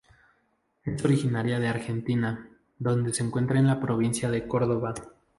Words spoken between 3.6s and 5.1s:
la provincia de Córdoba.